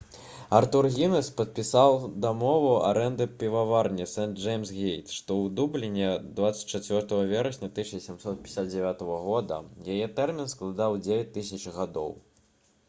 [0.59, 9.59] артур гінес падпісаў дамову арэнды піваварні сэнт-джэймс-гейт што ў дубліне ірландыя 24 верасня 1759 г.
[9.97, 12.11] яе тэрмін складаў 9 000 гадоў